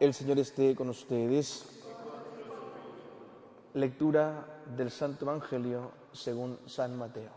El 0.00 0.14
Señor 0.14 0.38
esté 0.38 0.76
con 0.76 0.90
ustedes. 0.90 1.66
Lectura 3.74 4.46
del 4.76 4.92
Santo 4.92 5.24
Evangelio 5.24 5.90
según 6.12 6.56
San 6.66 6.96
Mateo. 6.96 7.30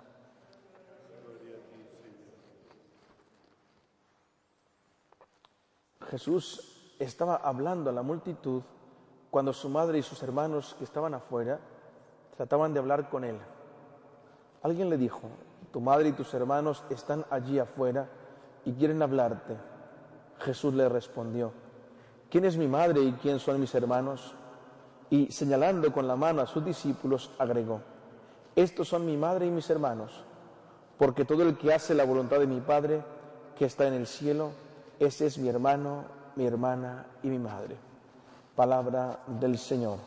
Jesús 6.12 6.94
estaba 7.00 7.38
hablando 7.38 7.90
a 7.90 7.94
la 7.94 8.04
multitud 8.04 8.62
cuando 9.32 9.54
su 9.54 9.68
madre 9.68 9.98
y 9.98 10.04
sus 10.04 10.22
hermanos 10.22 10.76
que 10.78 10.84
estaban 10.84 11.16
afuera 11.16 11.60
trataban 12.38 12.74
de 12.74 12.80
hablar 12.80 13.10
con 13.10 13.24
él. 13.24 13.40
Alguien 14.62 14.92
le 14.92 14.98
dijo, 14.98 15.22
tu 15.74 15.82
madre 15.82 16.10
y 16.10 16.14
tus 16.14 16.32
hermanos 16.36 16.84
están 16.92 17.26
allí 17.32 17.58
afuera 17.58 18.08
y 18.66 18.74
quieren 18.74 19.02
hablarte. 19.02 19.58
Jesús 20.40 20.76
le 20.76 20.88
respondió, 20.90 21.54
¿quién 22.32 22.46
es 22.46 22.58
mi 22.58 22.68
madre 22.68 23.02
y 23.02 23.12
quién 23.22 23.40
son 23.40 23.60
mis 23.60 23.76
hermanos? 23.76 24.34
Y 25.10 25.30
señalando 25.32 25.92
con 25.92 26.08
la 26.08 26.16
mano 26.16 26.42
a 26.42 26.48
sus 26.48 26.64
discípulos, 26.64 27.30
agregó, 27.38 27.82
estos 28.56 28.88
son 28.88 29.06
mi 29.06 29.18
madre 29.18 29.46
y 29.46 29.52
mis 29.52 29.70
hermanos, 29.70 30.24
porque 30.98 31.26
todo 31.26 31.44
el 31.44 31.58
que 31.58 31.74
hace 31.74 31.94
la 31.94 32.06
voluntad 32.06 32.40
de 32.40 32.48
mi 32.48 32.62
Padre, 32.62 33.04
que 33.58 33.66
está 33.66 33.86
en 33.88 33.94
el 33.94 34.08
cielo, 34.08 34.52
ese 35.00 35.26
es 35.26 35.38
mi 35.38 35.50
hermano, 35.50 36.06
mi 36.36 36.46
hermana 36.46 37.06
y 37.22 37.28
mi 37.28 37.40
madre. 37.40 37.76
Palabra 38.56 39.20
del 39.28 39.58
Señor. 39.58 39.98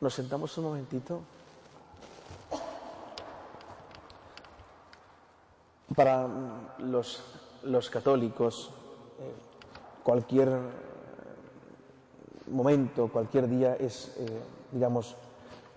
Nos 0.00 0.14
sentamos 0.14 0.56
un 0.58 0.64
momentito. 0.64 1.20
Para 5.96 6.28
los, 6.78 7.37
los 7.64 7.90
católicos, 7.90 8.70
eh, 9.18 9.32
cualquier 10.02 10.48
momento, 12.50 13.08
cualquier 13.08 13.48
día 13.48 13.74
es, 13.76 14.14
eh, 14.18 14.40
digamos, 14.72 15.16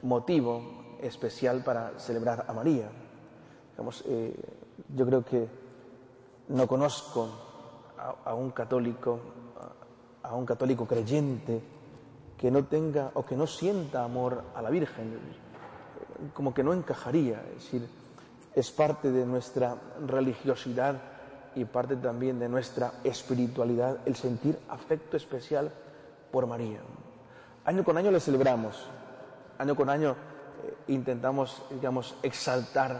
motivo 0.03 0.97
especial 1.01 1.63
para 1.63 1.99
celebrar 1.99 2.45
a 2.47 2.53
María. 2.53 2.89
Digamos, 3.71 4.03
eh, 4.07 4.33
yo 4.95 5.05
creo 5.05 5.25
que 5.25 5.47
no 6.49 6.67
conozco 6.67 7.29
a, 8.25 8.33
un 8.33 8.51
católico, 8.51 9.19
a 10.23 10.35
un 10.35 10.45
católico 10.45 10.85
creyente 10.85 11.61
que 12.37 12.49
no 12.49 12.65
tenga 12.65 13.11
o 13.13 13.25
que 13.25 13.35
no 13.35 13.45
sienta 13.45 14.03
amor 14.03 14.43
a 14.55 14.61
la 14.61 14.69
Virgen, 14.69 15.19
como 16.33 16.53
que 16.53 16.63
no 16.63 16.73
encajaría, 16.73 17.43
es 17.55 17.63
decir, 17.63 17.87
es 18.55 18.71
parte 18.71 19.11
de 19.11 19.25
nuestra 19.25 19.77
religiosidad 20.05 21.10
y 21.55 21.65
parte 21.65 21.95
también 21.95 22.39
de 22.39 22.49
nuestra 22.49 22.93
espiritualidad 23.03 23.97
el 24.05 24.15
sentir 24.15 24.57
afecto 24.69 25.17
especial 25.17 25.71
por 26.31 26.47
María. 26.47 26.79
Año 27.65 27.83
con 27.83 27.97
año 27.97 28.11
le 28.11 28.19
celebramos, 28.19 28.87
año 29.57 29.75
con 29.75 29.89
año 29.89 30.11
eh, 30.11 30.73
intentamos, 30.87 31.63
digamos, 31.69 32.15
exaltar 32.23 32.99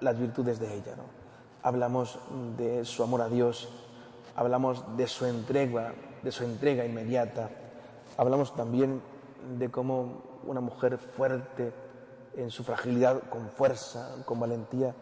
las 0.00 0.18
virtudes 0.18 0.58
de 0.58 0.74
ella. 0.74 0.96
¿no? 0.96 1.04
Hablamos 1.62 2.18
de 2.56 2.84
su 2.84 3.02
amor 3.02 3.20
a 3.20 3.28
Dios, 3.28 3.68
hablamos 4.34 4.96
de 4.96 5.06
su 5.06 5.26
entrega, 5.26 5.94
de 6.22 6.32
su 6.32 6.44
entrega 6.44 6.84
inmediata, 6.84 7.50
hablamos 8.16 8.56
también 8.56 9.00
de 9.58 9.70
cómo 9.70 10.22
una 10.44 10.60
mujer 10.60 10.98
fuerte 10.98 11.72
en 12.36 12.50
su 12.50 12.64
fragilidad, 12.64 13.20
con 13.28 13.48
fuerza, 13.48 14.16
con 14.24 14.40
valentía, 14.40 14.94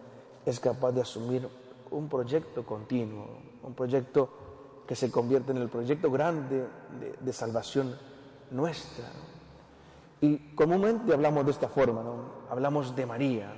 es 0.45 0.59
capaz 0.61 0.93
de 0.93 1.03
asumir 1.03 1.49
un 1.91 2.09
proyecto 2.09 2.65
continuo, 2.65 3.27
un 3.62 3.75
proyecto 3.75 4.28
que 4.87 4.97
se 4.97 5.11
convierte 5.11 5.53
en 5.53 5.59
el 5.59 5.69
proyecto 5.69 6.11
grande 6.11 6.67
de, 7.21 7.33
salvación 7.33 7.97
nuestra. 8.51 9.06
Y 10.21 10.55
comúnmente 10.55 11.12
hablamos 11.12 11.45
de 11.45 11.53
esta 11.53 11.69
forma, 11.69 12.03
¿no? 12.03 12.41
hablamos 12.50 12.95
de 12.95 13.06
María 13.06 13.53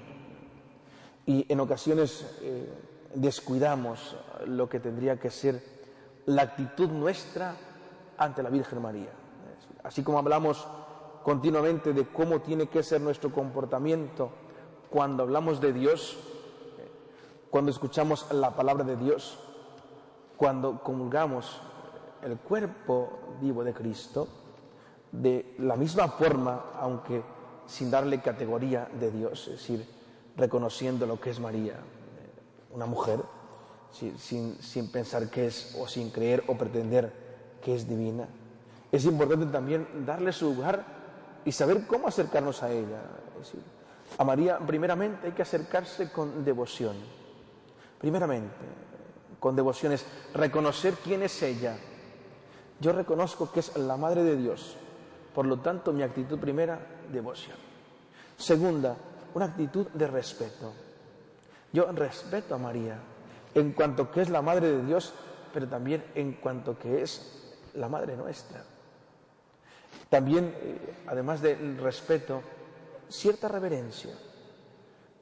y 1.27 1.47
en 1.51 1.61
ocasiones 1.61 2.39
eh, 2.43 2.69
descuidamos 3.15 4.17
lo 4.47 4.69
que 4.69 4.81
tendría 4.81 5.19
que 5.19 5.31
ser 5.31 5.63
la 6.27 6.43
actitud 6.43 6.91
nuestra 6.91 7.57
ante 8.19 8.43
la 8.43 8.51
Virgen 8.51 8.83
María. 8.83 9.11
Así 9.83 10.03
como 10.03 10.19
hablamos 10.19 10.67
continuamente 11.23 11.93
de 11.93 12.07
cómo 12.07 12.41
tiene 12.41 12.67
que 12.67 12.83
ser 12.83 13.01
nuestro 13.01 13.33
comportamiento 13.33 14.31
cuando 14.91 15.23
hablamos 15.23 15.61
de 15.61 15.73
Dios, 15.73 16.19
cuando 17.53 17.71
escuchamos 17.71 18.33
la 18.33 18.57
palabra 18.57 18.83
de 18.83 18.97
Dios, 18.97 19.39
cuando 20.39 20.83
comulgamos 20.83 21.61
el 22.23 22.39
cuerpo 22.39 23.37
vivo 23.43 23.63
de 23.63 23.75
Cristo, 23.75 24.27
de 25.13 25.55
la 25.59 25.77
misma 25.77 26.09
forma, 26.09 26.71
aunque 26.81 27.23
sin 27.67 27.91
darle 27.91 28.23
categoría 28.23 28.89
de 28.99 29.11
Dios, 29.11 29.49
es 29.49 29.59
decir, 29.59 29.87
reconociendo 30.35 31.05
lo 31.05 31.21
que 31.21 31.29
es 31.29 31.41
María, 31.41 31.75
una 32.75 32.87
mujer, 32.87 33.21
sin, 33.91 34.57
sin, 34.59 34.91
pensar 34.91 35.29
que 35.29 35.49
es, 35.49 35.77
o 35.79 35.87
sin 35.87 36.09
creer 36.09 36.43
o 36.47 36.57
pretender 36.57 37.13
que 37.63 37.75
es 37.75 37.87
divina. 37.87 38.29
Es 38.91 39.05
importante 39.05 39.45
también 39.45 40.07
darle 40.07 40.33
su 40.33 40.55
lugar 40.55 40.87
y 41.45 41.53
saber 41.53 41.87
cómo 41.87 42.09
acercarnos 42.09 42.63
a 42.63 42.71
ella. 42.71 43.03
Es 43.39 43.49
decir, 43.49 43.63
a 44.17 44.25
María, 44.25 44.59
primeramente, 44.59 45.27
hay 45.27 45.33
que 45.35 45.43
acercarse 45.43 46.11
con 46.11 46.47
devoción. 46.47 47.22
Primeramente, 48.03 48.67
con 49.39 49.55
devociones, 49.55 50.05
reconocer 50.35 50.95
quién 50.95 51.23
es 51.23 51.41
ella. 51.41 51.79
Yo 52.81 52.93
reconozco 52.93 53.53
que 53.53 53.61
es 53.61 53.77
la 53.77 53.97
Madre 53.97 54.25
de 54.25 54.37
Dios, 54.37 54.77
por 55.33 55.47
lo 55.47 55.61
tanto 55.61 55.93
mi 55.93 56.03
actitud 56.03 56.39
primera, 56.41 56.81
devoción. 57.13 57.57
Segunda, 58.37 58.97
una 59.35 59.45
actitud 59.45 59.87
de 59.95 60.09
respeto. 60.09 60.73
Yo 61.73 61.93
respeto 61.93 62.57
a 62.57 62.59
María 62.59 62.99
en 63.55 63.73
cuanto 63.73 64.11
que 64.11 64.23
es 64.23 64.31
la 64.31 64.43
Madre 64.43 64.73
de 64.73 64.85
Dios, 64.85 65.13
pero 65.55 65.69
también 65.69 66.05
en 66.17 66.33
cuanto 66.33 66.77
que 66.77 67.03
es 67.03 67.55
la 67.75 67.89
Madre 67.89 68.17
nuestra. 68.17 68.65
También, 70.09 70.53
eh, 70.61 70.95
además 71.07 71.41
del 71.41 71.79
respeto, 71.79 72.43
cierta 73.09 73.47
reverencia. 73.47 74.13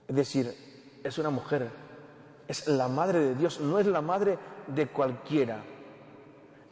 Es 0.08 0.16
decir, 0.16 1.00
es 1.04 1.19
una 1.19 1.28
mujer 1.28 1.89
es 2.50 2.66
la 2.66 2.88
madre 2.88 3.21
de 3.21 3.34
Dios, 3.37 3.61
no 3.61 3.78
es 3.78 3.87
la 3.87 4.00
madre 4.00 4.37
de 4.66 4.88
cualquiera, 4.88 5.62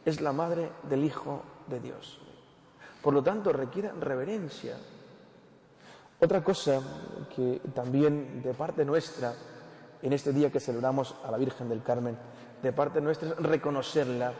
es 0.03 0.19
la 0.19 0.33
madre 0.33 0.69
del 0.89 1.05
Hijo 1.05 1.41
de 1.67 1.79
Dios. 1.79 2.19
Por 3.01 3.13
lo 3.13 3.23
tanto, 3.23 3.53
requiere 3.53 3.89
reverencia. 3.93 4.75
Otra 6.19 6.43
cosa 6.43 6.81
que 7.33 7.61
también 7.73 8.41
de 8.43 8.53
parte 8.53 8.83
nuestra, 8.83 9.33
en 10.01 10.11
este 10.11 10.33
día 10.33 10.51
que 10.51 10.59
celebramos 10.59 11.15
a 11.23 11.31
la 11.31 11.37
Virgen 11.37 11.69
del 11.69 11.81
Carmen, 11.81 12.17
de 12.61 12.73
parte 12.73 12.99
nuestra 12.99 13.29
es 13.29 13.37
reconocerla 13.37 14.33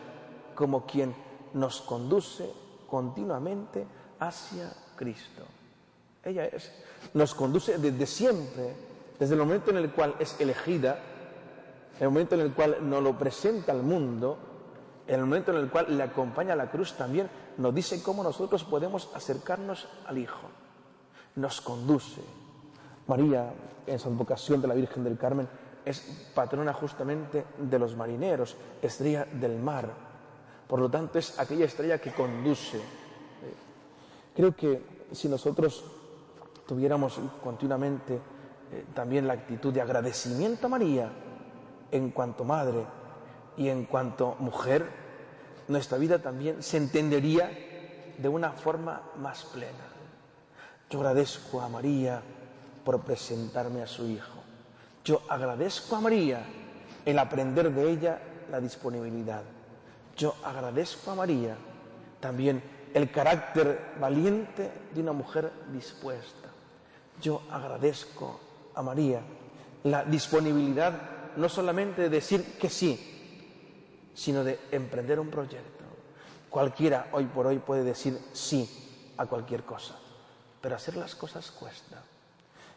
como 0.53 0.85
quien 0.85 1.15
nos 1.53 1.79
conduce 1.79 2.51
continuamente 2.85 3.87
hacia 4.19 4.73
Cristo. 4.97 5.43
Ella 6.21 6.47
es, 6.47 6.69
nos 7.13 7.33
conduce 7.33 7.77
desde 7.77 8.05
siempre, 8.05 8.75
desde 9.17 9.35
el 9.35 9.39
momento 9.39 9.71
en 9.71 9.77
el 9.77 9.93
cual 9.93 10.15
es 10.19 10.35
elegida 10.41 10.99
el 11.99 12.07
momento 12.07 12.35
en 12.35 12.41
el 12.41 12.53
cual 12.53 12.77
nos 12.81 13.03
lo 13.03 13.17
presenta 13.17 13.71
al 13.71 13.83
mundo, 13.83 14.37
el 15.05 15.19
momento 15.21 15.51
en 15.51 15.57
el 15.57 15.69
cual 15.69 15.97
le 15.97 16.03
acompaña 16.03 16.53
a 16.53 16.55
la 16.55 16.71
cruz 16.71 16.93
también, 16.93 17.29
nos 17.57 17.75
dice 17.75 18.01
cómo 18.01 18.23
nosotros 18.23 18.63
podemos 18.63 19.09
acercarnos 19.13 19.87
al 20.05 20.17
Hijo. 20.17 20.47
Nos 21.35 21.61
conduce. 21.61 22.21
María, 23.07 23.51
en 23.85 23.99
su 23.99 24.07
advocación 24.07 24.61
de 24.61 24.67
la 24.67 24.75
Virgen 24.75 25.03
del 25.03 25.17
Carmen, 25.17 25.47
es 25.83 26.29
patrona 26.33 26.73
justamente 26.73 27.45
de 27.57 27.79
los 27.79 27.95
marineros, 27.95 28.55
estrella 28.81 29.25
del 29.25 29.59
mar. 29.59 29.89
Por 30.67 30.79
lo 30.79 30.89
tanto, 30.89 31.17
es 31.17 31.37
aquella 31.39 31.65
estrella 31.65 31.99
que 31.99 32.13
conduce. 32.13 32.79
Creo 34.35 34.55
que 34.55 35.07
si 35.11 35.27
nosotros 35.27 35.83
tuviéramos 36.67 37.19
continuamente 37.43 38.13
eh, 38.71 38.85
también 38.93 39.27
la 39.27 39.33
actitud 39.33 39.73
de 39.73 39.81
agradecimiento 39.81 40.67
a 40.67 40.69
María, 40.69 41.11
en 41.91 42.11
cuanto 42.11 42.43
madre 42.43 42.85
y 43.57 43.69
en 43.69 43.85
cuanto 43.85 44.35
mujer, 44.39 44.89
nuestra 45.67 45.97
vida 45.97 46.19
también 46.19 46.63
se 46.63 46.77
entendería 46.77 47.51
de 48.17 48.29
una 48.29 48.51
forma 48.51 49.01
más 49.17 49.45
plena. 49.45 49.87
Yo 50.89 50.99
agradezco 50.99 51.61
a 51.61 51.69
María 51.69 52.21
por 52.83 53.01
presentarme 53.01 53.81
a 53.81 53.87
su 53.87 54.07
Hijo. 54.07 54.39
Yo 55.03 55.21
agradezco 55.29 55.95
a 55.95 56.01
María 56.01 56.43
el 57.05 57.19
aprender 57.19 57.71
de 57.71 57.91
ella 57.91 58.19
la 58.51 58.59
disponibilidad. 58.59 59.43
Yo 60.17 60.35
agradezco 60.43 61.11
a 61.11 61.15
María 61.15 61.55
también 62.19 62.61
el 62.93 63.11
carácter 63.11 63.93
valiente 63.99 64.71
de 64.93 65.01
una 65.01 65.13
mujer 65.13 65.51
dispuesta. 65.71 66.49
Yo 67.21 67.41
agradezco 67.51 68.39
a 68.73 68.81
María 68.81 69.21
la 69.83 70.03
disponibilidad 70.03 71.18
no 71.37 71.49
solamente 71.49 72.03
de 72.03 72.09
decir 72.09 72.57
que 72.59 72.69
sí, 72.69 72.99
sino 74.13 74.43
de 74.43 74.59
emprender 74.71 75.19
un 75.19 75.29
proyecto. 75.29 75.83
Cualquiera 76.49 77.07
hoy 77.11 77.25
por 77.25 77.47
hoy 77.47 77.59
puede 77.59 77.83
decir 77.83 78.19
sí 78.33 78.67
a 79.17 79.25
cualquier 79.25 79.63
cosa, 79.63 79.95
pero 80.61 80.75
hacer 80.75 80.95
las 80.97 81.15
cosas 81.15 81.51
cuesta. 81.51 82.01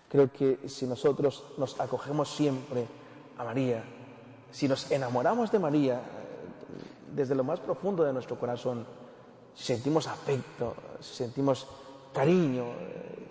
Creo 0.09 0.31
que 0.31 0.69
si 0.69 0.87
nosotros 0.87 1.45
nos 1.57 1.81
acogemos 1.81 2.29
siempre 2.29 2.87
a 3.39 3.45
María, 3.45 3.83
si 4.51 4.69
nos 4.69 4.91
enamoramos 4.91 5.51
de 5.51 5.59
María 5.59 5.95
eh, 5.95 6.01
desde 7.15 7.35
lo 7.35 7.45
más 7.45 7.61
profundo 7.61 8.05
de 8.05 8.13
nuestro 8.13 8.39
corazón, 8.39 8.87
si 9.55 9.65
sentimos 9.65 10.07
afecto, 10.07 10.75
si 11.01 11.15
sentimos 11.15 11.67
cariño 12.13 12.65
eh, 12.65 13.27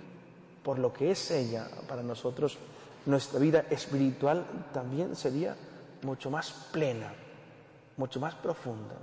por 0.63 0.79
lo 0.79 0.91
que 0.91 1.11
es 1.11 1.31
ella 1.31 1.67
para 1.87 2.01
nosotros, 2.01 2.57
nuestra 3.05 3.39
vida 3.39 3.65
espiritual 3.69 4.45
también 4.73 5.15
sería 5.15 5.55
mucho 6.03 6.29
más 6.29 6.51
plena, 6.71 7.13
mucho 7.97 8.19
más 8.19 8.35
profunda. 8.35 8.95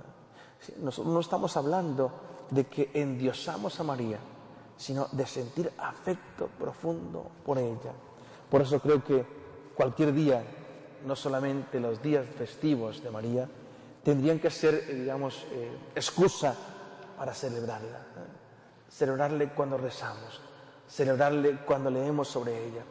Nosotros 0.81 1.13
no 1.13 1.19
estamos 1.19 1.55
hablando 1.57 2.11
de 2.49 2.65
que 2.65 2.91
endiosamos 2.93 3.79
a 3.79 3.83
María, 3.83 4.19
sino 4.77 5.07
de 5.11 5.25
sentir 5.25 5.71
afecto 5.77 6.47
profundo 6.47 7.29
por 7.45 7.57
ella. 7.57 7.93
Por 8.49 8.61
eso 8.61 8.79
creo 8.79 9.03
que 9.03 9.25
cualquier 9.75 10.13
día, 10.13 10.43
no 11.05 11.15
solamente 11.15 11.79
los 11.79 12.01
días 12.01 12.25
festivos 12.37 13.03
de 13.03 13.11
María, 13.11 13.47
tendrían 14.03 14.39
que 14.39 14.49
ser, 14.49 14.85
eh, 14.87 14.93
digamos, 14.93 15.45
eh, 15.51 15.77
excusa 15.95 16.55
para 17.17 17.33
celebrarla. 17.33 17.97
¿eh? 17.97 18.89
Celebrarle 18.89 19.49
cuando 19.49 19.77
rezamos, 19.77 20.41
celebrarle 20.87 21.57
cuando 21.65 21.91
leemos 21.91 22.27
sobre 22.27 22.67
ella, 22.67 22.81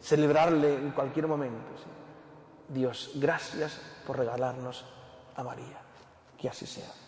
celebrarle 0.00 0.74
en 0.74 0.90
cualquier 0.90 1.26
momento. 1.26 1.64
Dios, 2.68 3.12
gracias 3.14 3.80
por 4.06 4.18
regalarnos 4.18 4.84
a 5.36 5.42
María. 5.42 5.78
Que 6.36 6.48
así 6.48 6.66
sea. 6.66 7.07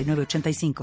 906985. 0.03 0.73